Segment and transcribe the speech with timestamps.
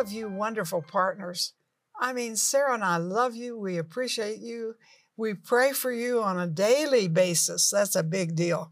[0.00, 1.52] of you wonderful partners.
[2.00, 3.58] I mean, Sarah and I love you.
[3.58, 4.76] We appreciate you.
[5.16, 7.68] We pray for you on a daily basis.
[7.68, 8.70] That's a big deal.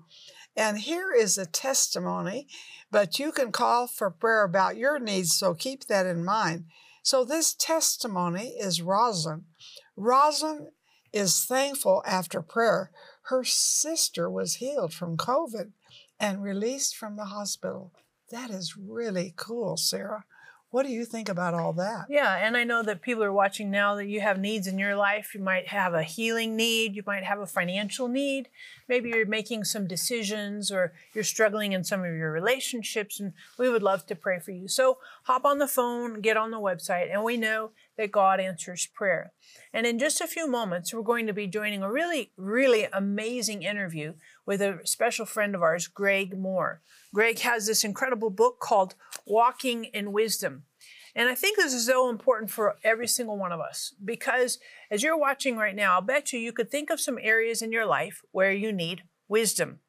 [0.56, 2.48] And here is a testimony,
[2.90, 6.64] but you can call for prayer about your needs, so keep that in mind.
[7.02, 9.44] So, this testimony is Roslyn.
[9.96, 10.68] Roslyn
[11.12, 12.90] is thankful after prayer.
[13.24, 15.72] Her sister was healed from COVID
[16.18, 17.92] and released from the hospital.
[18.30, 20.24] That is really cool, Sarah.
[20.70, 22.06] What do you think about all that?
[22.10, 24.96] Yeah, and I know that people are watching now that you have needs in your
[24.96, 25.34] life.
[25.34, 28.50] You might have a healing need, you might have a financial need.
[28.86, 33.70] Maybe you're making some decisions or you're struggling in some of your relationships, and we
[33.70, 34.68] would love to pray for you.
[34.68, 38.86] So hop on the phone, get on the website, and we know that God answers
[38.86, 39.32] prayer.
[39.72, 43.62] And in just a few moments, we're going to be joining a really, really amazing
[43.62, 44.14] interview
[44.48, 46.78] with a special friend of ours, Greg Mohr.
[47.14, 48.94] Greg has this incredible book called
[49.26, 50.62] Walking in Wisdom.
[51.14, 54.58] And I think this is so important for every single one of us because
[54.90, 57.72] as you're watching right now, I'll bet you you could think of some areas in
[57.72, 59.80] your life where you need wisdom.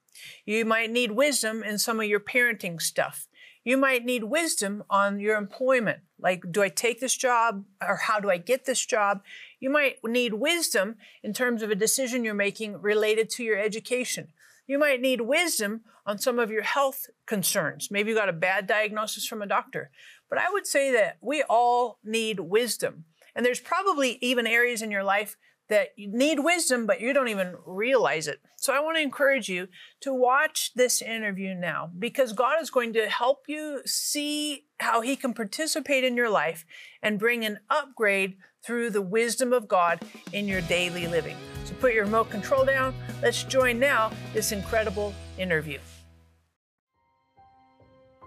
[0.45, 3.29] You might need wisdom in some of your parenting stuff.
[3.63, 5.99] You might need wisdom on your employment.
[6.19, 9.21] Like, do I take this job or how do I get this job?
[9.61, 14.33] You might need wisdom in terms of a decision you're making related to your education.
[14.69, 17.89] You might need wisdom on some of your health concerns.
[17.89, 19.89] Maybe you got a bad diagnosis from a doctor.
[20.29, 23.05] But I would say that we all need wisdom.
[23.35, 25.37] And there's probably even areas in your life
[25.69, 28.39] that you need wisdom, but you don't even realize it.
[28.57, 29.67] So I want to encourage you
[30.01, 35.15] to watch this interview now because God is going to help you see how He
[35.15, 36.65] can participate in your life
[37.01, 39.99] and bring an upgrade through the wisdom of God
[40.33, 41.37] in your daily living.
[41.65, 42.93] So put your remote control down.
[43.21, 45.79] Let's join now this incredible interview.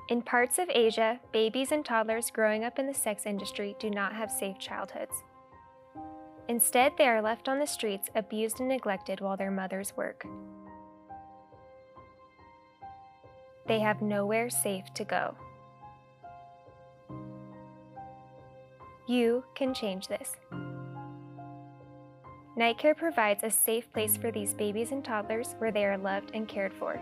[0.09, 4.15] In parts of Asia, babies and toddlers growing up in the sex industry do not
[4.15, 5.23] have safe childhoods.
[6.49, 10.25] Instead, they are left on the streets, abused and neglected while their mothers work.
[13.67, 15.35] They have nowhere safe to go.
[19.07, 20.37] You can change this.
[22.55, 26.33] Night Care provides a safe place for these babies and toddlers where they are loved
[26.35, 27.01] and cared for.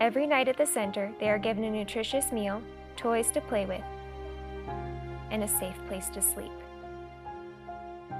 [0.00, 2.62] Every night at the center, they are given a nutritious meal,
[2.96, 3.82] toys to play with,
[5.30, 6.52] and a safe place to sleep.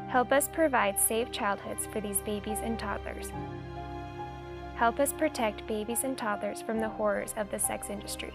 [0.08, 3.32] Help us provide safe childhoods for these babies and toddlers.
[4.76, 8.32] Help us protect babies and toddlers from the horrors of the sex industry.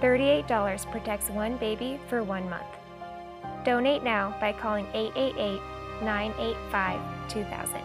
[0.00, 2.66] $38 protects one baby for one month.
[3.64, 5.60] Donate now by calling 888
[6.02, 7.80] 985 2000.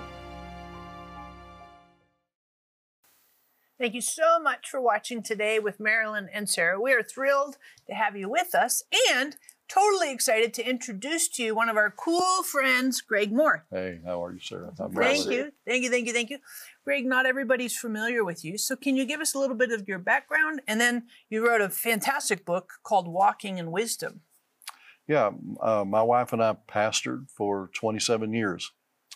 [3.79, 6.79] Thank you so much for watching today with Marilyn and Sarah.
[6.79, 9.35] We are thrilled to have you with us and
[9.73, 13.61] totally excited to introduce to you one of our cool friends, Greg Mohr.
[13.71, 14.71] Hey, how are you, Sarah?
[14.79, 15.51] I'm thank you.
[15.65, 16.37] Thank you, thank you, thank you.
[16.83, 18.57] Greg, not everybody's familiar with you.
[18.57, 20.61] So can you give us a little bit of your background?
[20.67, 24.21] And then you wrote a fantastic book called Walking in Wisdom.
[25.07, 28.71] Yeah, uh, my wife and I pastored for 27 years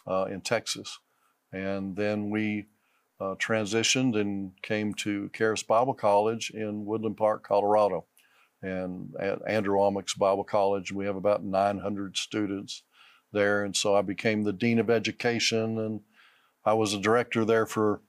[0.07, 1.00] uh, in Texas.
[1.53, 2.66] And then we
[3.22, 8.06] uh, transitioned and came to Charis Bible College in Woodland Park, Colorado.
[8.67, 12.83] And at Andrew Wommack's Bible College, we have about 900 students
[13.31, 13.63] there.
[13.63, 16.01] And so I became the Dean of Education and
[16.66, 18.01] I was a director there for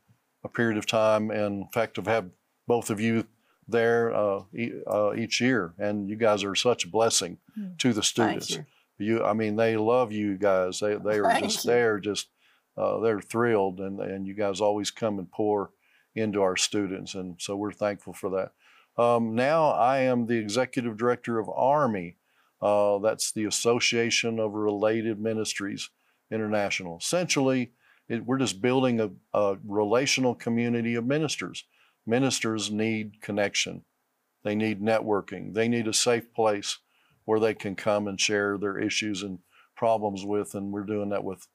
[0.43, 1.31] a period of time.
[1.31, 2.31] And in fact, I've had
[2.67, 3.25] both of you
[3.69, 7.79] there uh, e- uh, each year, and you guys are such a blessing mm.
[7.79, 8.51] to the students.
[8.51, 8.65] You.
[8.99, 9.25] you.
[9.25, 10.81] I mean, they love you guys.
[10.81, 11.71] They they are Thank just you.
[11.71, 12.29] they're just
[12.77, 15.71] uh, they're thrilled, and and you guys always come and pour
[16.15, 18.53] into our students, and so we're thankful for that.
[18.99, 22.17] Um, now I am the executive director of Army.
[22.61, 25.91] Uh, that's the Association of Related Ministries
[26.31, 26.99] International.
[26.99, 27.73] Essentially,
[28.09, 31.65] it, we're just building a, a relational community of ministers
[32.09, 33.85] ministers need connection.
[34.43, 35.53] They need networking.
[35.53, 36.79] They need a safe place
[37.27, 39.41] where they can come and share their issues and
[39.77, 40.55] problems with.
[40.55, 41.47] And we're doing that with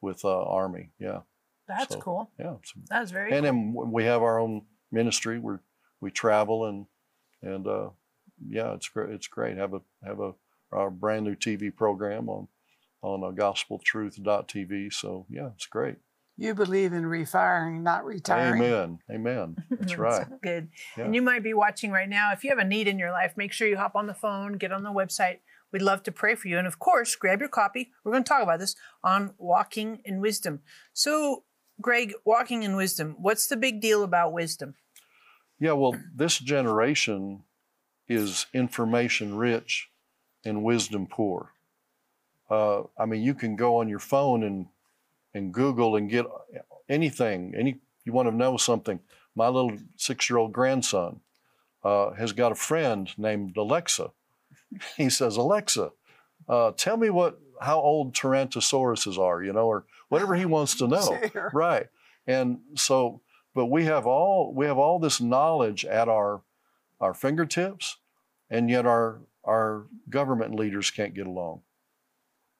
[0.00, 0.90] with uh, Army.
[0.98, 1.20] Yeah.
[1.66, 2.30] That's So, cool.
[2.38, 2.56] Yeah.
[2.90, 3.82] That's very and cool.
[3.84, 5.38] then we have our own ministry.
[5.38, 5.54] We
[6.00, 6.86] we travel and
[7.42, 7.90] and uh,
[8.48, 9.10] yeah, it's great.
[9.10, 9.56] It's great.
[9.56, 10.32] Have a have a
[10.72, 12.48] our brand new TV program on
[13.02, 14.92] on uh, gospeltruth.tv.
[14.92, 15.96] So yeah, it's great.
[16.38, 18.62] You believe in refiring, not retiring.
[18.62, 18.98] Amen.
[19.10, 19.56] Amen.
[19.70, 20.26] That's right.
[20.26, 20.68] So good.
[20.96, 21.04] Yeah.
[21.04, 22.30] And you might be watching right now.
[22.32, 24.54] If you have a need in your life, make sure you hop on the phone,
[24.54, 25.38] get on the website.
[25.72, 26.58] We'd love to pray for you.
[26.58, 27.90] And of course, grab your copy.
[28.02, 30.60] We're going to talk about this on Walking in Wisdom.
[30.92, 31.44] So,
[31.80, 34.74] Greg, Walking in Wisdom, what's the big deal about wisdom?
[35.62, 37.44] Yeah, well, this generation
[38.08, 39.90] is information rich
[40.44, 41.52] and wisdom poor.
[42.50, 44.66] Uh, I mean, you can go on your phone and
[45.34, 46.26] and Google and get
[46.88, 47.54] anything.
[47.56, 48.98] Any you want to know something.
[49.36, 51.20] My little six-year-old grandson
[51.84, 54.10] uh, has got a friend named Alexa.
[54.96, 55.92] He says, Alexa,
[56.48, 60.88] uh, tell me what how old Tyrannosauruses are, you know, or whatever he wants to
[60.88, 61.20] know.
[61.32, 61.52] Sure.
[61.54, 61.86] Right.
[62.26, 63.20] And so,
[63.54, 66.42] but we have all we have all this knowledge at our
[67.00, 67.98] our fingertips,
[68.50, 71.62] and yet our our government leaders can't get along.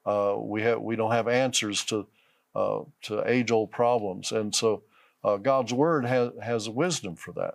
[0.05, 2.07] Uh, we have we don't have answers to
[2.55, 4.83] uh, to age old problems, and so
[5.25, 7.55] uh, God's word has has wisdom for that.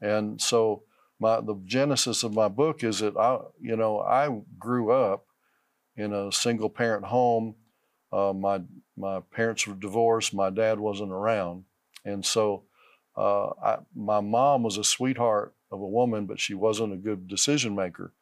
[0.00, 0.84] And so,
[1.18, 5.26] my the genesis of my book is that I you know I grew up
[5.96, 7.56] in a single parent home.
[8.12, 8.62] Uh, my
[8.96, 10.32] my parents were divorced.
[10.32, 11.64] My dad wasn't around,
[12.04, 12.62] and so
[13.18, 17.26] uh, I, my mom was a sweetheart of a woman, but she wasn't a good
[17.28, 18.12] decision maker.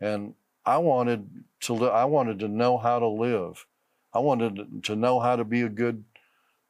[0.00, 0.34] And
[0.64, 1.20] I wanted
[1.62, 3.66] to li- I wanted to know how to live.
[4.12, 6.04] I wanted to- know how to be a good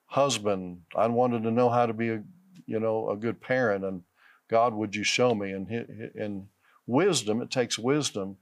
[0.06, 0.82] husband.
[0.94, 2.22] I wanted to know how to be a
[2.66, 3.84] you know a good parent.
[3.84, 4.02] And
[4.48, 5.52] God, would you show me?
[5.52, 5.68] And
[6.14, 6.48] and
[6.86, 7.40] wisdom.
[7.42, 8.36] It takes wisdom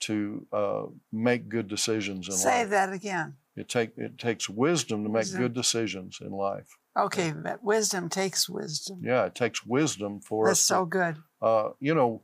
[0.00, 0.82] to uh,
[1.12, 2.64] make good decisions in Say life.
[2.64, 3.36] Say that again.
[3.56, 5.40] It take it takes wisdom to make Wisdom.
[5.42, 6.76] good decisions in life.
[6.96, 9.00] Okay, but wisdom takes wisdom.
[9.02, 10.66] Yeah, it takes wisdom for That's us.
[10.66, 11.16] so to, good.
[11.42, 12.22] uh, you know,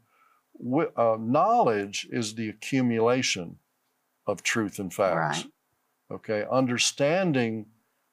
[0.58, 3.58] wi- uh, knowledge is the accumulation
[4.26, 5.44] of truth and facts.
[5.44, 5.52] Right.
[6.12, 7.66] Okay, understanding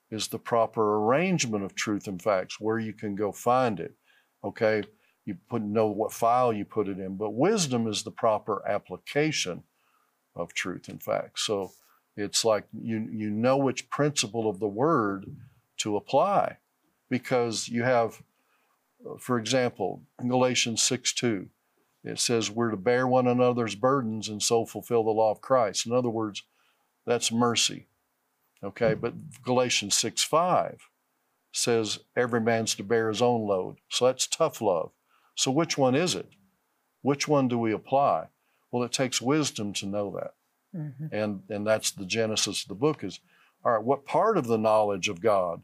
[0.09, 3.93] is the proper arrangement of truth and facts, where you can go find it.
[4.43, 4.83] Okay,
[5.25, 9.63] you put know what file you put it in, but wisdom is the proper application
[10.35, 11.45] of truth and facts.
[11.45, 11.71] So
[12.15, 15.25] it's like you you know which principle of the word
[15.77, 16.57] to apply,
[17.09, 18.21] because you have,
[19.05, 21.49] uh, for example, in Galatians six two,
[22.03, 25.85] it says we're to bear one another's burdens and so fulfill the law of Christ.
[25.85, 26.43] In other words,
[27.05, 27.87] that's mercy.
[28.63, 29.13] Okay, but
[29.43, 30.89] Galatians 6 5
[31.51, 33.77] says every man's to bear his own load.
[33.89, 34.91] So that's tough love.
[35.35, 36.29] So which one is it?
[37.01, 38.27] Which one do we apply?
[38.71, 40.33] Well, it takes wisdom to know that.
[40.75, 41.09] Mhm.
[41.11, 43.19] And and that's the genesis of the book is
[43.63, 45.61] all right, what part of the knowledge of God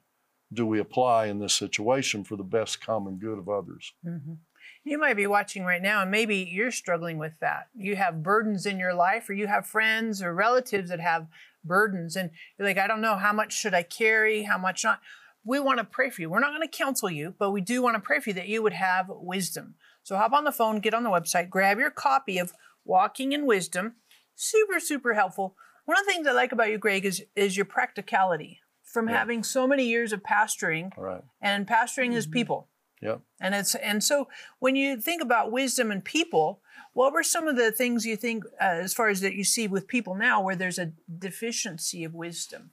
[0.51, 3.94] do we apply in this situation for the best common good of others?
[4.06, 4.38] Mhm.
[4.84, 7.69] You might be watching right now, and maybe you're struggling with that.
[7.74, 11.28] You have burdens in your life, or you have friends or relatives that have
[11.63, 14.44] burdens, and you're like, I don't know, how much should I carry?
[14.44, 15.01] How much not?
[15.45, 16.30] We want to pray for you.
[16.30, 18.48] We're not going to counsel you, but we do want to pray for you that
[18.48, 19.75] you would have wisdom.
[20.04, 22.54] So hop on the phone, get on the website, grab your copy of
[22.86, 23.95] Walking in Wisdom.
[24.36, 25.56] Super, super helpful.
[25.85, 28.59] One of the things I like about you, Greg, is is your practicality.
[28.83, 29.18] From Yeah.
[29.18, 31.24] having so many years of pastoring, All right.
[31.41, 32.31] and pastoring is Mhm.
[32.31, 32.69] people.
[33.01, 33.21] Yep.
[33.41, 36.62] And it's and so when you think about wisdom and people,
[36.94, 39.68] what were some of the things you think uh, as far as that you see
[39.68, 42.71] with people now where there's a deficiency of wisdom?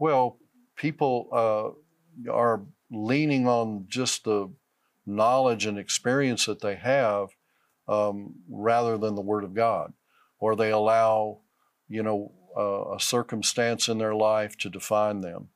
[0.00, 0.38] Well,
[0.76, 4.54] people uh, are leaning on just the
[5.04, 7.30] knowledge and experience that they have
[7.86, 9.92] um, rather than the Word of God,
[10.38, 11.40] or they allow,
[11.88, 15.48] you know, uh, a circumstance in their life to define them,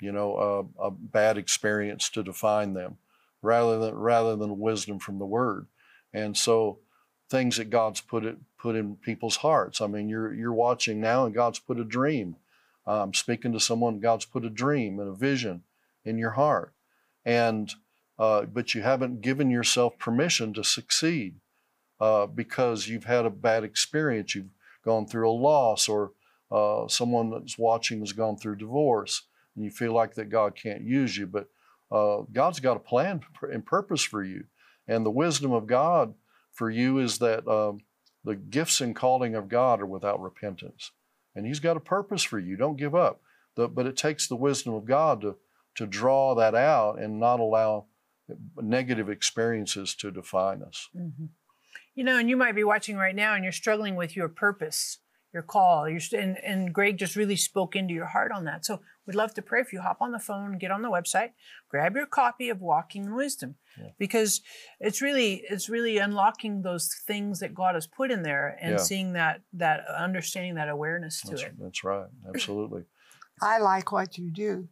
[0.00, 2.98] you know, a, a bad experience to define them,
[3.42, 5.66] rather than rather than wisdom from the Word,
[6.12, 6.78] and so
[7.28, 9.80] things that God's put it put in people's hearts.
[9.80, 12.36] I mean, you're you're watching now, and God's put a dream
[12.86, 15.62] um, speaking to someone, God's put a dream and a vision
[16.04, 16.72] in your heart,
[17.24, 17.72] and
[18.18, 21.36] uh, but you haven't given yourself permission to succeed
[22.00, 24.34] uh, because you've had a bad experience.
[24.34, 24.50] You've
[24.84, 26.12] gone through a loss, or
[26.50, 29.22] uh, someone that's watching has gone through divorce,
[29.54, 31.26] and you feel like that God can't use you.
[31.26, 31.48] But
[31.90, 34.44] uh, God's got a plan and purpose for you,
[34.88, 36.14] and the wisdom of God
[36.52, 37.80] for you is that um,
[38.24, 40.90] the gifts and calling of God are without repentance
[41.34, 42.56] and he's got a purpose for you.
[42.56, 43.20] Don't give up.
[43.56, 45.36] The, but it takes the wisdom of God to
[45.76, 47.86] to draw that out and not allow
[48.56, 50.88] negative experiences to define us.
[52.00, 55.00] You know, and you might be watching right now and you're struggling with your purpose,
[55.34, 55.86] your call.
[55.86, 58.64] You're, st- and, and Greg just really spoke into your heart on that.
[58.64, 59.82] So we'd love to pray for you.
[59.82, 61.32] Hop on the phone, get on the website,
[61.68, 63.88] grab your copy of Walking in Wisdom, Yeah.
[63.98, 64.40] because
[64.80, 68.78] it's really it's really unlocking those things that God has put in there and Yeah.
[68.78, 71.52] seeing that that understanding that awareness to That's, it.
[71.60, 72.08] that's right.
[72.34, 72.84] Absolutely.
[73.42, 74.68] I like what you do.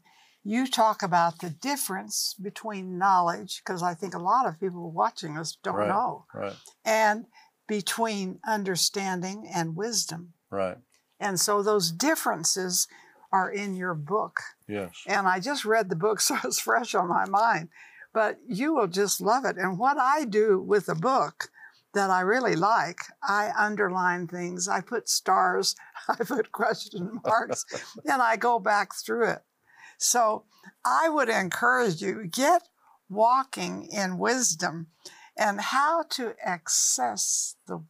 [0.49, 5.37] You talk about the difference between knowledge, because I think a lot of people watching
[5.37, 5.89] us don't Right.
[5.89, 6.57] know, Right.
[6.85, 7.27] and
[7.67, 10.33] between understanding and wisdom.
[10.51, 10.79] Right.
[11.21, 12.89] And so those differences
[13.31, 14.41] are in your book.
[14.67, 14.95] Yes.
[15.07, 17.69] And I just read the book, so it's fresh on my mind.
[18.15, 19.57] but you will just love it.
[19.59, 21.51] And what I do with a book
[21.93, 25.77] that I really like, I underline things, I put stars,
[26.09, 27.67] I put question marks,
[28.11, 29.43] and I go back through it.
[29.99, 30.45] So
[30.85, 32.69] I would encourage you get
[33.09, 34.87] walking in wisdom
[35.37, 37.83] and how to access the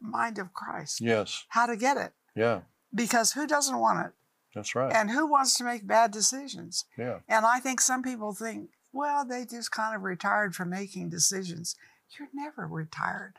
[0.00, 1.00] mind of Christ.
[1.00, 1.44] Yes.
[1.48, 2.12] How to get it.
[2.34, 2.62] Yeah.
[2.94, 4.12] Because who doesn't want it?
[4.54, 4.92] That's right.
[4.92, 6.84] And who wants to make bad decisions?
[6.98, 7.20] yeah.
[7.28, 11.74] And I think some people think, well, they just kind of retired from making decisions.
[12.18, 13.34] You're never retired.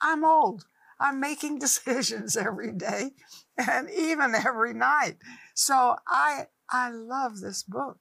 [0.00, 0.64] I'm old.
[0.98, 3.10] I'm making decisions every day
[3.56, 5.16] and even every night.
[5.54, 7.98] So I I love this book.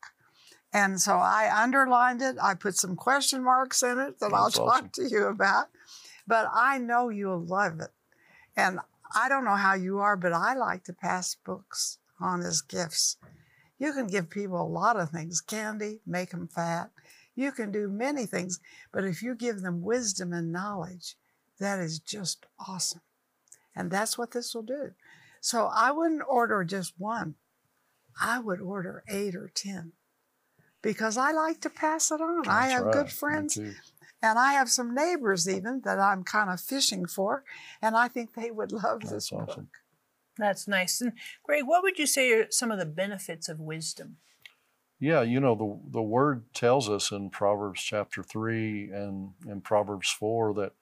[0.73, 2.35] And so I underlined it.
[2.41, 4.91] I put some question marks in it that I'll talk awesome.
[4.95, 5.67] to you about.
[6.27, 7.91] But I know you'll love it.
[8.55, 8.79] And
[9.15, 13.17] I don't know how you are, but I like to pass books on as gifts.
[13.79, 16.89] You can give people a lot of things candy, make them fat.
[17.35, 18.59] You can do many things.
[18.91, 21.15] But if you give them wisdom and knowledge,
[21.59, 23.01] that is just awesome.
[23.75, 24.91] And that's what this will do.
[25.39, 27.35] So I wouldn't order just one,
[28.21, 29.93] I would order eight or 10
[30.81, 32.47] because I like to pass it on.
[32.47, 32.93] I have right.
[32.93, 37.43] good friends and I have some neighbors even that I'm kind of fishing for,
[37.81, 39.65] and I think they would love this That's book.
[40.37, 41.01] That's nice.
[41.01, 44.17] And Greg, what would you say are some of the benefits of wisdom?
[44.99, 50.09] Yeah, you know, the, the word tells us in Proverbs chapter 3 and in Proverbs
[50.09, 50.73] 4 that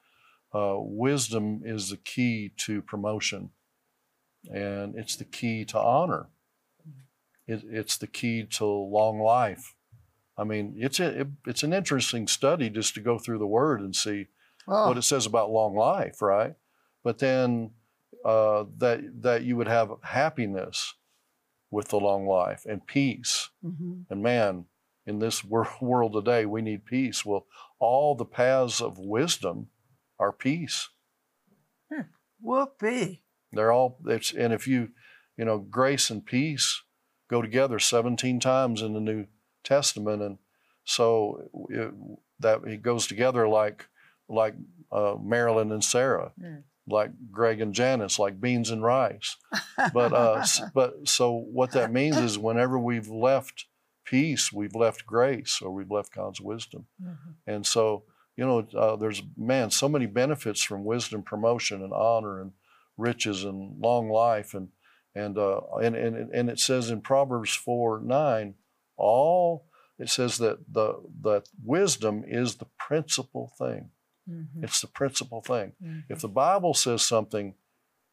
[0.54, 3.50] uh, wisdom is the key to promotion
[4.54, 6.28] and it's the key to honor.
[7.48, 9.76] It, it's the key to long life.
[10.38, 13.82] I mean, it's, a, it, it's an interesting study just to go through the word
[13.82, 14.28] and see
[14.68, 16.56] Oh, what it says about long life, right?
[17.04, 17.72] But then
[18.26, 20.96] uh, that that you would have happiness
[21.70, 23.50] with the long life and peace.
[23.64, 24.06] mhm.
[24.10, 24.66] And man,
[25.06, 27.24] in this wor- world today, we need peace.
[27.24, 27.46] Well,
[27.80, 29.68] all the paths of wisdom
[30.20, 30.90] are peace.
[32.42, 33.22] whoopee.
[33.52, 34.90] They're all it's and if you,
[35.38, 36.82] you know, grace and peace
[37.30, 39.28] go together 17 times in the New
[39.64, 40.38] Testament, and
[40.84, 41.92] so it,
[42.40, 43.88] that it goes together like
[44.28, 44.56] like
[44.92, 46.64] uh, Marilyn and Sarah, Mm.
[46.88, 49.38] like Greg and Janice, like beans and rice.
[49.94, 53.66] But uh, but so what that means is whenever we've left
[54.04, 56.86] peace, we've left grace, or we've left God's wisdom.
[57.48, 58.04] And so,
[58.38, 62.52] you know, uh, there's, man, so many benefits from wisdom, promotion, and honor, and
[62.98, 64.54] riches, and long life.
[64.54, 64.68] And,
[65.16, 68.56] and, uh, and, and, and it says in Proverbs 4 9,
[68.98, 69.66] all,
[69.98, 73.90] it says that, the, that wisdom is the principal thing.
[74.30, 74.64] Mhm.
[74.64, 75.74] It's the principal thing.
[75.84, 76.04] Mhm.
[76.10, 77.56] If the Bible says something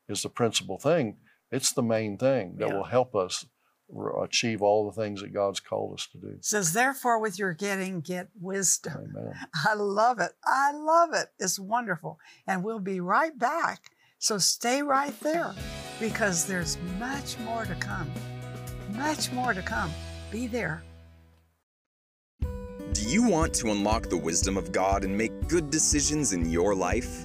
[0.08, 1.16] is the principal thing,
[1.50, 2.74] it's the main thing that Yeah.
[2.74, 3.46] will help us
[3.94, 6.28] r- achieve all the things that God's called us to do.
[6.28, 9.14] It says, therefore, with your getting, get wisdom.
[9.16, 9.34] Amen.
[9.68, 10.32] I love it.
[10.44, 11.28] I love it.
[11.38, 12.18] It's wonderful.
[12.46, 13.90] And we'll be right back.
[14.18, 15.52] So stay right there
[16.02, 18.10] because there's much more to come.
[18.96, 19.88] Much more to come.
[20.32, 20.82] Be there.
[22.92, 26.74] Do you want to unlock the wisdom of God and make good decisions in your
[26.74, 27.24] life?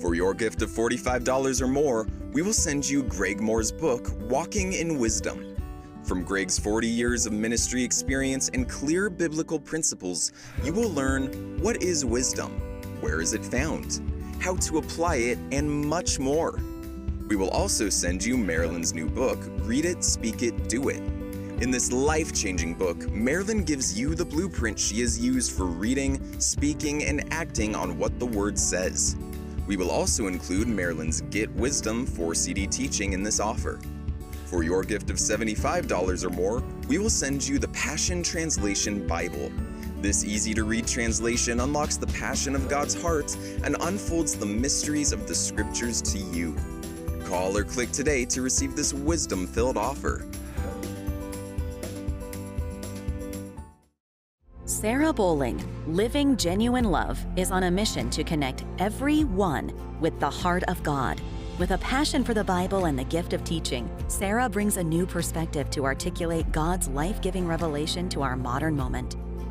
[0.00, 4.72] For your gift of $45 or more, we will send you Greg Mohr's book, Walking
[4.72, 5.54] in Wisdom.
[6.02, 10.32] From Greg's 40 years of ministry experience and clear biblical principles,
[10.64, 12.50] you will learn what is wisdom,
[13.00, 14.00] where is it found,
[14.40, 16.58] how to apply it, and much more.
[17.28, 21.02] We will also send you Marilyn's new book, Read It, Speak It, Do It.
[21.60, 26.40] In this life changing book, Marilyn gives you the blueprint she has used for reading,
[26.40, 29.14] speaking, and acting on what the Word says.
[29.66, 33.78] We will also include Marilyn's Get Wisdom 4 CD teaching in this offer.
[34.46, 39.52] For your gift of $75 or more, we will send you the Passion Translation Bible.
[40.00, 45.12] This easy to read translation unlocks the passion of God's heart and unfolds the mysteries
[45.12, 46.56] of the scriptures to you.
[47.28, 50.26] Call or click today to receive this wisdom filled offer.
[54.64, 60.62] Sarah Bowling, Living Genuine Love, is on a mission to connect everyone with the heart
[60.68, 61.20] of God.
[61.58, 65.04] With a passion for the Bible and the gift of teaching, Sarah brings a new
[65.04, 69.16] perspective to articulate God's life giving revelation to our modern moment.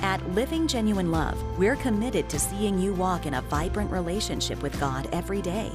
[0.00, 4.78] At Living Genuine Love, we're committed to seeing you walk in a vibrant relationship with
[4.80, 5.70] God every day.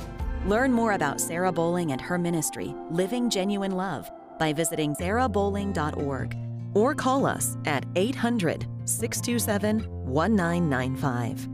[0.45, 4.09] Learn more about Sarah Bowling and her ministry, Living Genuine Love,
[4.39, 6.37] by visiting sarahbowling.org
[6.73, 11.47] or call us at 800 627 1995.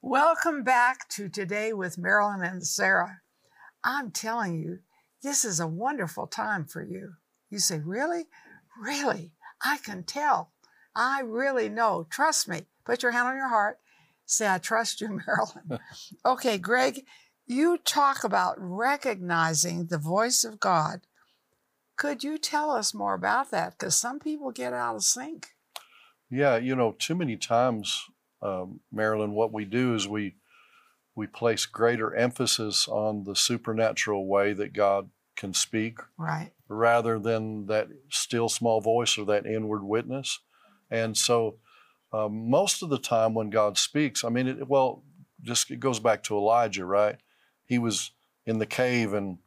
[0.00, 3.20] Welcome back to Today with Marilyn and Sarah.
[3.82, 4.80] I'm telling you,
[5.22, 7.14] this is a wonderful time for you.
[7.50, 8.24] You say, Really?
[8.80, 9.32] Really?
[9.62, 10.52] I can tell.
[10.94, 12.06] I really know.
[12.10, 12.66] Trust me.
[12.84, 13.78] Put your hand on your heart.
[14.26, 15.80] Say, I trust you, Marilyn.
[16.26, 17.04] okay, Greg,
[17.46, 21.02] you talk about recognizing the voice of God.
[21.96, 23.78] Could you tell us more about that?
[23.78, 25.48] Because some people get out of sync.
[26.30, 28.06] Yeah, you know, too many times,
[28.42, 30.36] um, Marilyn, what we do is we
[31.16, 35.10] we place greater emphasis on the supernatural way that God
[35.44, 36.52] can speak, Right.
[36.68, 40.40] rather than that still small voice or that inward witness.
[40.90, 41.58] And so,
[42.14, 45.02] um, most of the time when God speaks, I mean, it, well,
[45.42, 47.16] just it goes back to Elijah, right?
[47.66, 48.12] He was
[48.46, 49.38] in the cave and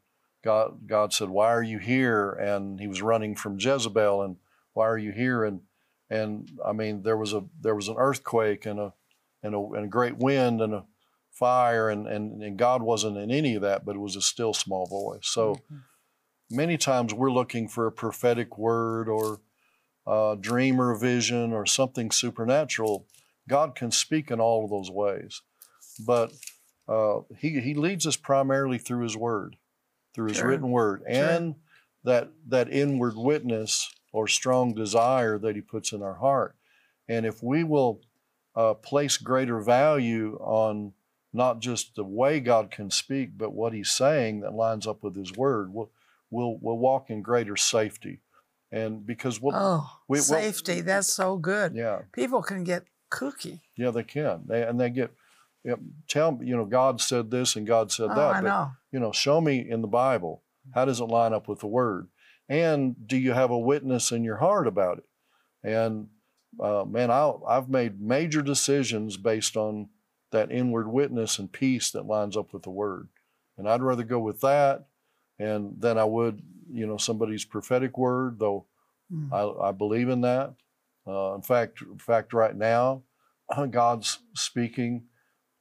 [0.44, 4.38] God, God said, "Why are you here?" And he was running from Jezebel, and
[4.74, 5.44] why are you here?
[5.44, 5.62] And
[6.10, 8.94] and I mean, there was a there was an earthquake and a
[9.42, 10.86] and a, and a great wind and a
[11.38, 14.54] fire, and, and and God wasn't in any of that, but it was a still
[14.54, 15.28] small voice.
[15.28, 15.62] So
[16.50, 19.40] many times we're looking for a prophetic word or
[20.06, 23.06] a dream or vision or something supernatural.
[23.48, 25.42] God can speak in all of those ways,
[26.06, 26.32] but
[26.88, 29.58] uh, he he leads us primarily through His Word,
[30.14, 30.48] through His Sure.
[30.48, 31.30] written Word, Sure.
[31.30, 31.56] and
[32.04, 36.56] that that inward witness or strong desire that He puts in our heart.
[37.10, 38.02] And if we will
[38.56, 40.94] uh, place greater value on
[41.34, 45.16] not just the way God can speak, but what He's saying that lines up with
[45.16, 45.92] His Word, we'll
[46.30, 48.22] we'll, we'll walk in greater safety.
[48.72, 50.82] And because what, Oh, we- safety.
[50.82, 51.74] That's so good.
[51.76, 53.62] yeah, People can get kooky.
[53.78, 54.44] yeah, they can.
[54.48, 55.14] They and they get.
[55.64, 55.76] Yeah,
[56.08, 58.36] tell you know, God said this and God said Oh, that.
[58.36, 58.72] I but know.
[58.92, 62.08] you know, show me in the Bible how does it line up with the Word,
[62.48, 65.06] and do you have a witness in your heart about it?
[65.64, 66.08] And
[66.60, 69.90] uh, man, I, I've made major decisions based on
[70.32, 73.10] that inward witness and peace that lines up with the Word,
[73.58, 74.88] and I'd rather go with that,
[75.40, 78.40] and than I would, you know, somebody's prophetic word.
[78.40, 78.66] Though
[79.12, 79.32] Mm.
[79.32, 80.54] I, I believe in that.
[81.06, 83.04] Uh, in fact, in fact, right now,
[83.70, 85.06] God's speaking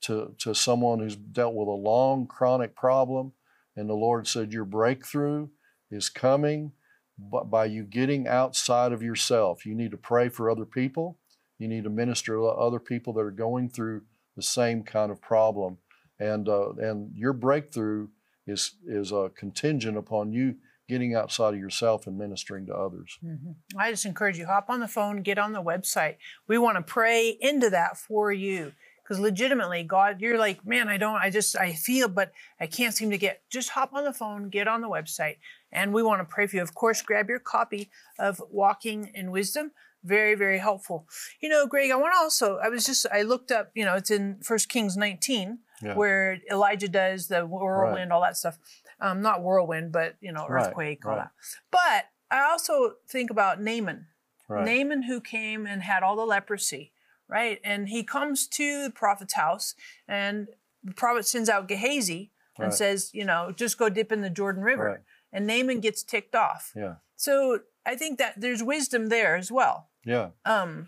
[0.02, 3.32] to to someone who's dealt with a long chronic problem,
[3.76, 5.48] and the Lord said, "Your breakthrough
[5.90, 6.72] is coming,
[7.16, 9.64] but by you getting outside of yourself.
[9.64, 11.18] You need to pray for other people.
[11.58, 14.02] You need to minister to other people that are going through
[14.36, 15.78] the same kind of problem,
[16.18, 18.08] and uh, and your breakthrough
[18.46, 20.56] is is uh, contingent upon you."
[20.88, 23.18] Getting outside of yourself and ministering to others.
[23.24, 23.56] Mhm.
[23.76, 26.14] I just encourage you hop on the phone, get on the website.
[26.46, 28.72] We want to pray into that for you
[29.02, 32.94] because legitimately, God, you're like, man, I don't, I just, I feel, but I can't
[32.94, 33.42] seem to get.
[33.50, 35.38] Just hop on the phone, get on the website,
[35.72, 36.62] and we want to pray for you.
[36.62, 39.72] Of course, grab your copy of Walking in Wisdom.
[40.06, 41.06] Very, very helpful.
[41.40, 43.94] You know, Greg, I want to also, I was just, I looked up, you know,
[43.94, 45.94] it's in First Kings 19 Yeah.
[45.94, 48.58] where Elijah does the whirlwind, all that stuff.
[49.00, 51.18] Um, not whirlwind, but you know, Right, earthquake, all right.
[51.24, 51.30] that.
[51.70, 54.06] But I also think about Naaman.
[54.48, 54.64] Right.
[54.64, 56.92] Naaman who came and had all the leprosy,
[57.28, 57.60] right?
[57.64, 59.74] And he comes to the prophet's house,
[60.08, 60.48] and
[60.84, 62.74] the prophet sends out Gehazi and Right.
[62.74, 64.84] says, you know, just go dip in the Jordan River.
[64.84, 65.00] Right.
[65.32, 66.72] And Naaman gets ticked off.
[66.76, 66.94] Yeah.
[67.16, 69.90] So I think that there's wisdom there as well.
[70.06, 70.28] Yeah.
[70.44, 70.86] Um,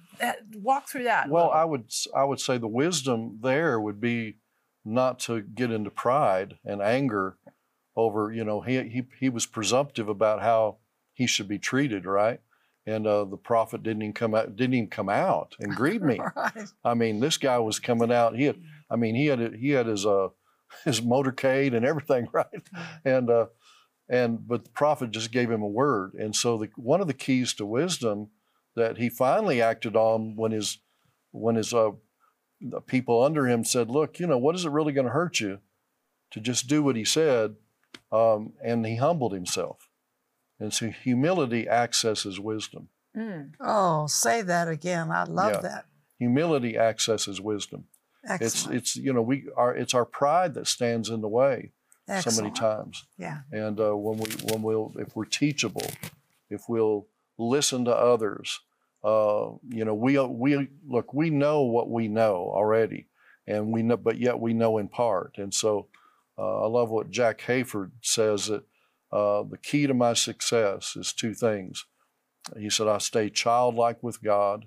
[0.55, 1.29] walk through that.
[1.29, 1.51] Well.
[1.51, 4.37] I would I would say the wisdom there would be
[4.85, 7.37] not to get into pride and anger
[7.97, 10.79] over you know he he he was presumptive about how
[11.13, 12.41] he should be treated, right?
[12.87, 16.21] And uh, the prophet didn't even come out didn't even come out and greet me.
[16.37, 16.69] Right.
[16.85, 18.37] I mean, this guy was coming out.
[18.37, 18.57] He had,
[18.89, 20.29] I mean, he had he had his uh
[20.85, 22.47] his motorcade and everything, right?
[23.05, 23.47] And uh,
[24.09, 27.15] and but the prophet just gave him a word, and so the one of the
[27.15, 28.29] keys to wisdom
[28.79, 30.79] that he finally acted on when his
[31.33, 31.91] when his uh
[32.61, 35.39] the people under him said, "Look, you know, what is it really going to hurt
[35.41, 35.59] you
[36.33, 37.57] to just do what he said?"
[38.11, 39.89] Um, and he humbled himself,
[40.59, 42.89] and so humility accesses wisdom.
[43.17, 43.53] Mm.
[43.61, 45.11] Oh, say that again.
[45.11, 45.61] I love Yeah.
[45.61, 45.85] that.
[46.19, 47.85] Humility accesses wisdom.
[48.25, 48.77] It's Excellent.
[48.79, 51.73] it's it's you know we are it's our pride that stands in the way
[52.21, 53.07] so many times.
[53.19, 53.41] Yeah.
[53.53, 55.87] And uh, when we when we'll if we're teachable,
[56.51, 57.07] if we'll
[57.39, 58.61] listen to others,
[59.09, 63.07] uh, you know we we look we know what we know already,
[63.47, 65.33] and we know but yet we know in part.
[65.39, 65.87] And so
[66.39, 68.65] uh, I love what Jack Hayford says that
[69.11, 71.85] uh, the key to my success is two things.
[72.59, 74.67] He said I stay childlike with God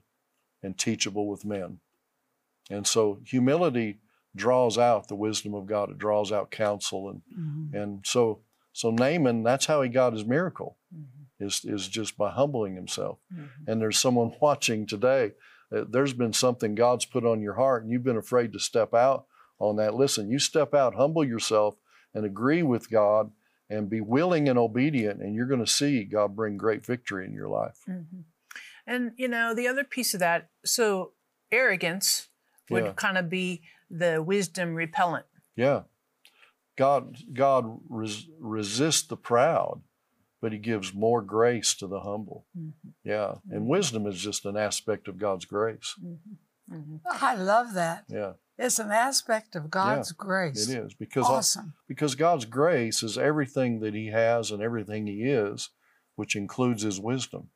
[0.64, 1.80] and teachable with men.
[2.70, 4.00] And so humility
[4.36, 5.90] draws out the wisdom of God.
[5.92, 7.74] It draws out counsel, and Mhm.
[7.82, 8.40] and so
[8.74, 11.21] so Naaman, that's how he got his miracle, Mhm.
[11.42, 13.20] Is is just by humbling himself.
[13.34, 13.50] Mhm.
[13.68, 15.34] And there's someone watching today.
[15.72, 18.94] uh, There's been something God's put on your heart, and you've been afraid to step
[18.94, 19.26] out
[19.60, 19.94] on that.
[19.96, 21.76] Listen, you step out, humble yourself,
[22.14, 23.32] and agree with God,
[23.70, 27.34] and be willing and obedient, and you're going to see God bring great victory in
[27.34, 27.80] your life.
[27.88, 28.24] Mhm.
[28.86, 31.14] And you know, the other piece of that, so
[31.52, 32.28] arrogance
[32.70, 32.94] would Yeah.
[32.94, 35.26] kind of be the wisdom repellent.
[35.56, 35.84] Yeah.
[36.78, 39.84] God God res, resists the proud,
[40.42, 42.46] but he gives more grace to the humble.
[42.58, 42.74] Mhm.
[43.04, 43.36] Yeah.
[43.50, 45.96] And wisdom is just an aspect of God's grace.
[46.04, 46.38] Mhm.
[46.70, 47.00] Mhm.
[47.06, 48.06] I love that.
[48.10, 48.34] Yeah.
[48.58, 50.68] It's an aspect of God's grace.
[50.70, 51.74] It is because I- Awesome.
[51.88, 55.70] because God's grace is everything that he has and everything he is,
[56.16, 57.50] which includes his wisdom.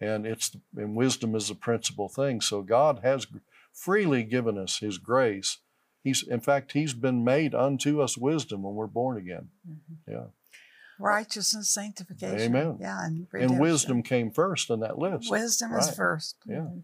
[0.00, 2.40] And it's and wisdom is the principal thing.
[2.40, 3.26] So God has
[3.72, 5.58] freely given us his grace.
[6.02, 9.50] He's in fact he's been made unto us wisdom when we're born again.
[9.68, 9.96] Mhm.
[10.06, 10.26] Yeah.
[10.98, 12.54] Righteousness, sanctification.
[12.54, 12.78] Amen.
[12.80, 15.30] Yeah, and, And wisdom came first in that list.
[15.30, 16.36] Wisdom is first.
[16.46, 16.58] Yeah.
[16.58, 16.82] Mhm.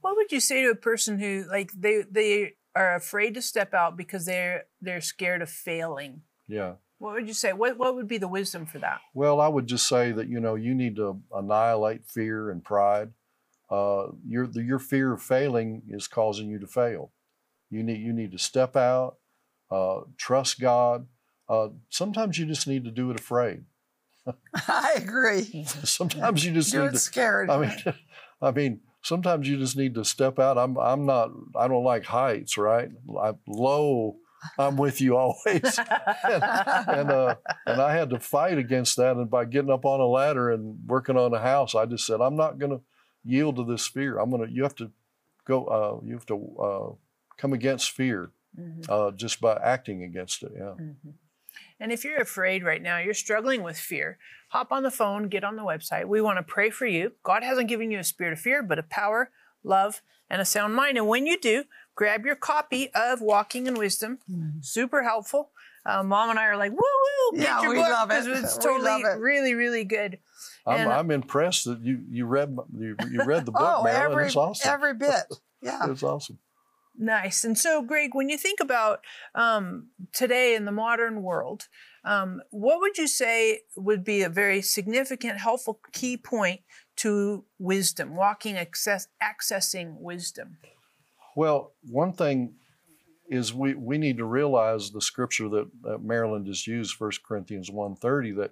[0.00, 3.72] What would you say to a person who like they they are afraid to step
[3.74, 6.22] out because they're they're scared of failing?
[6.48, 6.74] Yeah.
[6.98, 7.52] What would you say?
[7.52, 9.00] What what would be the wisdom for that?
[9.14, 13.12] Well, I would just say that you know you need to annihilate fear and pride.
[13.70, 17.12] Uh, your the, your fear of failing is causing you to fail.
[17.70, 19.16] You need you need to step out,
[19.70, 21.06] uh, trust God.
[21.52, 23.64] Uh, sometimes you just need to do it afraid.
[24.68, 25.64] I agree.
[25.84, 26.98] Sometimes you just Do need it to.
[26.98, 27.50] scared.
[27.50, 27.94] I mean,
[28.42, 30.56] I mean, sometimes you just need to step out.
[30.56, 31.30] I'm I'm not.
[31.54, 32.88] I don't like heights, right?
[33.20, 34.16] I'm low.
[34.58, 35.78] I'm with you always.
[36.24, 37.34] and uh,
[37.66, 39.16] and I had to fight against that.
[39.16, 42.20] And by getting up on a ladder and working on a house, I just said,
[42.22, 42.80] I'm not going to
[43.24, 44.18] yield to this fear.
[44.18, 44.52] I'm going to.
[44.52, 44.90] You have to
[45.44, 45.64] go.
[45.66, 46.94] Uh, you have to uh,
[47.36, 48.84] come against fear Mhm.
[48.88, 50.52] uh, just by acting against it.
[50.54, 50.74] Yeah.
[50.78, 51.14] Mhm.
[51.82, 54.16] And if you're afraid right now, you're struggling with fear,
[54.50, 56.04] hop on the phone, get on the website.
[56.06, 57.10] We want to pray for you.
[57.24, 59.30] God hasn't given you a spirit of fear, but a power,
[59.64, 60.96] love, and a sound mind.
[60.96, 61.64] And when you do,
[61.96, 64.20] grab your copy of Walking in Wisdom.
[64.30, 64.64] Mhm.
[64.64, 65.50] Super helpful.
[65.84, 68.30] Uh, Mom and I are like, woo woo, get Yeah, your we book because it.
[68.34, 69.18] 'cause it's totally, it.
[69.18, 70.20] really, really good.
[70.64, 74.12] I'm, And- I'm impressed that you you read you, you read the book, oh, Marilyn.
[74.12, 74.70] every, it's awesome.
[74.70, 75.24] every bit.
[75.60, 75.90] Yeah.
[75.90, 76.38] it's awesome.
[76.96, 77.44] Nice.
[77.44, 79.00] And so, Greg, when you think about
[79.34, 81.68] um, today in the modern world,
[82.04, 86.60] um, what would you say would be a very significant, helpful key point
[86.96, 90.58] to wisdom, walking, access, accessing wisdom?
[91.34, 92.54] Well, one thing
[93.28, 97.70] is we, we need to realize the scripture that, that Marilyn just used, 1 Corinthians
[97.70, 98.50] 1.30, that,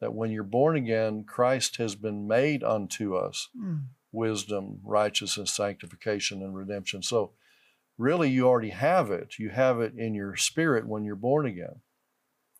[0.00, 3.82] that when you're born again, Christ has been made unto us Mm.
[4.10, 7.02] wisdom, righteousness, sanctification, and redemption.
[7.02, 7.32] So
[7.98, 9.38] really you already have it.
[9.38, 11.80] You have it in your spirit when you're born again.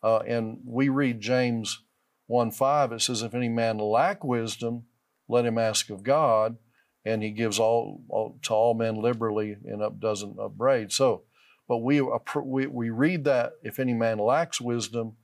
[0.03, 1.83] Uh, and we read James
[2.27, 4.85] 1 5, it says, if any man lack wisdom,
[5.29, 6.57] let him ask of God,
[7.05, 10.93] and he gives all, all to all men liberally and up doesn't upbraid.
[10.93, 11.25] So,
[11.69, 15.17] but we, we we read that if any man lacks wisdom,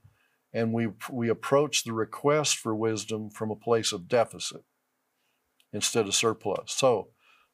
[0.52, 4.64] and we we approach the request for wisdom from a place of deficit
[5.72, 6.72] instead of surplus.
[6.72, 7.08] So,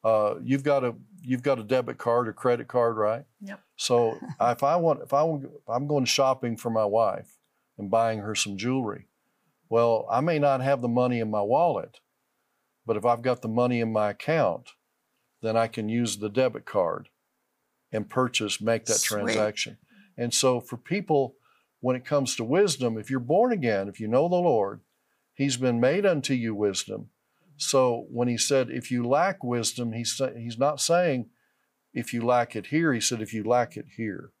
[0.05, 3.25] uh, you've got a you've got a debit card or credit card, right?
[3.41, 3.59] Yep.
[3.75, 7.37] So if I want if I want if I'm going shopping for my wife
[7.77, 9.07] and buying her some jewelry,
[9.67, 11.99] well, I may not have the money in my wallet,
[12.85, 14.69] but if I've got the money in my account,
[15.41, 17.09] then I can use the debit card
[17.91, 19.21] and purchase, make that Sweet.
[19.21, 19.77] transaction.
[20.17, 21.35] And so for people,
[21.81, 24.81] when it comes to wisdom, if you're born again, if you know the Lord,
[25.33, 27.09] He's been made unto you wisdom.
[27.57, 31.29] So when He said, if you lack wisdom, He's, sa- he's not saying
[31.93, 32.93] if you lack it here.
[32.93, 34.31] He said, if you lack it here.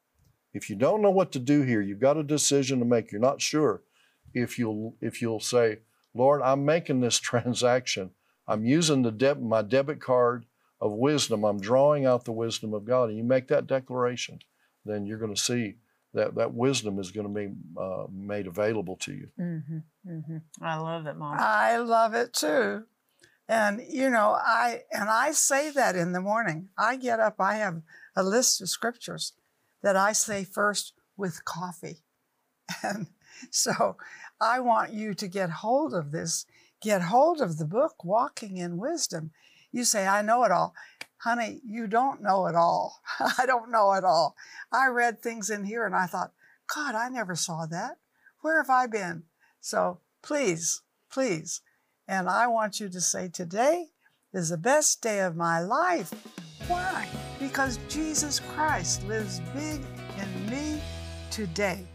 [0.53, 3.11] If you don't know what to do here, you've got a decision to make.
[3.11, 3.81] You're not sure.
[4.33, 5.79] If you'll if you'll say,
[6.13, 8.11] Lord, I'm making this transaction.
[8.47, 10.45] I'm using the deb- my debit card
[10.79, 11.43] of wisdom.
[11.43, 13.09] I'm drawing out the wisdom of God.
[13.09, 14.39] And you make that declaration,
[14.85, 15.75] then you're going to see
[16.13, 19.27] that that wisdom is going to be uh, made available to you.
[19.39, 19.77] Mm-hmm,
[20.09, 20.37] mm-hmm.
[20.61, 21.35] I love it, Mom.
[21.37, 22.83] I love it too.
[23.47, 26.69] And you know, I and I say that in the morning.
[26.77, 27.81] I get up, I have
[28.15, 29.33] a list of scriptures
[29.83, 32.03] that I say first with coffee.
[32.83, 33.07] And
[33.51, 33.97] so
[34.41, 36.45] I want you to get hold of this,
[36.81, 39.31] get hold of the book Walking in Wisdom.
[39.71, 40.73] You say, I know it all.
[41.17, 43.01] Honey, you don't know it all.
[43.37, 44.35] I don't know it all.
[44.71, 46.31] I read things in here and I thought,
[46.73, 47.97] God, I never saw that.
[48.41, 49.23] Where have I been?
[49.59, 50.81] So please,
[51.11, 51.61] please.
[52.07, 53.87] And I want you to say, Today
[54.33, 56.13] is the best day of my life.
[56.67, 57.07] Why?
[57.39, 59.81] Because Jesus Christ lives big
[60.19, 60.81] in me
[61.31, 61.85] today.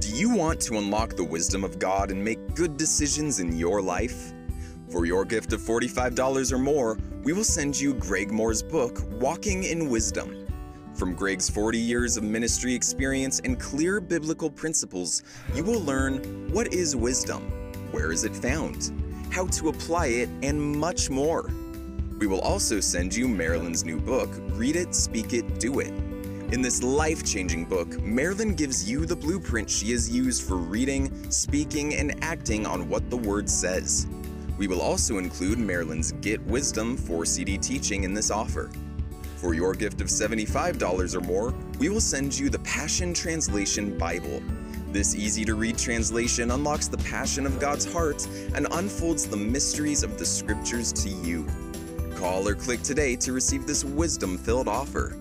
[0.00, 3.82] Do you want to unlock the wisdom of God and make good decisions in your
[3.82, 4.32] life?
[4.90, 9.64] For your gift of $45 or more, we will send you Greg Mohr's book, Walking
[9.64, 10.46] in Wisdom.
[10.94, 15.22] From Greg's 40 years of ministry experience and clear biblical principles,
[15.54, 17.67] you will learn what is wisdom,
[17.98, 18.92] where is it found,
[19.32, 21.50] how to apply it, and much more.
[22.20, 25.92] We will also send you Marilyn's new book, Read It, Speak It, Do It.
[26.52, 31.28] In this life changing book, Marilyn gives you the blueprint she has used for reading,
[31.28, 34.06] speaking, and acting on what the Word says.
[34.58, 38.70] We will also include Marilyn's Get Wisdom 4 CD teaching in this offer.
[39.38, 44.40] For your gift of $75 or more, we will send you the Passion Translation Bible.
[44.90, 50.02] This easy to read translation unlocks the passion of God's heart and unfolds the mysteries
[50.02, 51.46] of the scriptures to you.
[52.16, 55.14] Call or click today to receive this wisdom filled offer.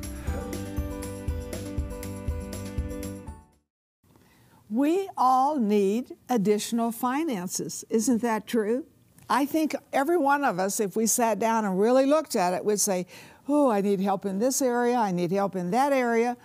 [4.70, 7.84] We all need additional finances.
[7.90, 8.86] Isn't that true?
[9.30, 12.64] I think every one of us, if we sat down and really looked at it,
[12.64, 13.06] would say,
[13.50, 16.38] Oh, I need help in this area, I need help in that area.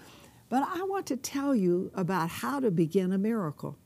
[0.52, 3.78] But I want to tell you about how to begin a miracle.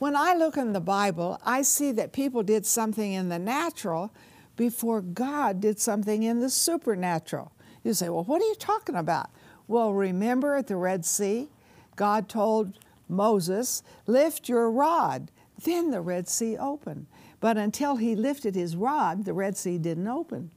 [0.00, 4.12] When I look in the Bible, I see that people did something in the natural
[4.56, 7.52] before God did something in the supernatural.
[7.84, 9.30] You say, Well, what are you talking about?
[9.68, 11.48] Well, remember at the Red Sea,
[11.94, 15.30] God told Moses, Lift your rod.
[15.62, 17.06] Then the Red Sea opened.
[17.38, 20.50] But until he lifted his rod, the Red Sea didn't open.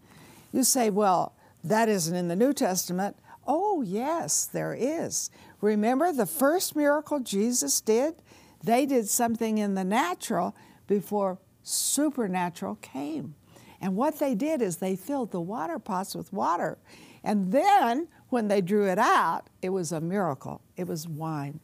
[0.51, 3.15] You say, Well, that isn't in the New Testament.
[3.47, 5.29] Oh, yes, there is.
[5.62, 8.15] Remember the first miracle Jesus did?
[8.63, 10.55] They did something in the natural
[10.88, 13.36] before supernatural came.
[13.81, 16.77] And what they did is they filled the water pots with water.
[17.23, 20.62] And then when they drew it out, it was a miracle.
[20.77, 21.60] It was wine.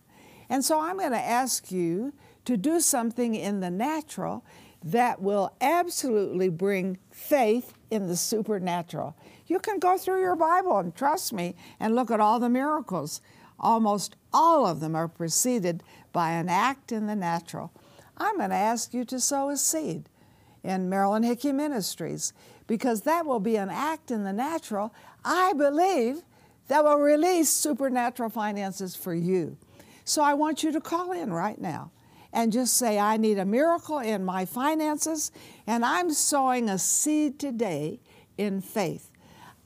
[0.50, 2.13] And so I'm going to ask you
[2.46, 4.44] to do something in the natural
[4.84, 9.15] that will absolutely bring faith in the supernatural.
[9.52, 13.20] You can go through your Bible and trust me and look at all the miracles.
[13.60, 15.84] Almost all of them are preceded
[16.14, 17.74] by an act in the natural.
[18.16, 20.08] I'm going to ask you to sow a seed
[20.64, 22.32] in Marilyn Hickey Ministries
[22.66, 24.94] because that will be an act in the natural,
[25.26, 26.22] I believe,
[26.70, 29.58] that will release supernatural finances for you.
[30.06, 31.92] So I want you to call in right now
[32.32, 35.30] and just say, I need a miracle in my finances,
[35.68, 38.00] and I'm sowing a seed today
[38.38, 39.11] in faith.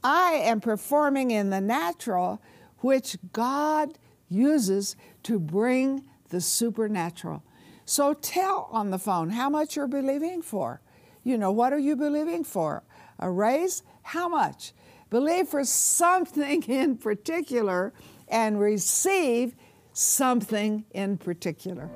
[0.05, 2.39] I am performing in the natural,
[2.81, 3.97] which God
[4.29, 7.41] uses to bring the supernatural.
[7.85, 10.79] So tell on the phone how much you're believing for.
[11.23, 12.83] You know, what are you believing for?
[13.17, 13.81] A raise?
[14.03, 14.73] How much?
[15.09, 17.91] Believe for something in particular
[18.27, 19.55] and receive
[19.91, 21.89] something in particular.